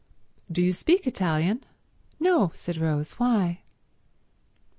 [0.51, 1.63] "Do you speak Italian?"
[2.19, 3.13] "No," said Rose.
[3.19, 3.61] "Why?"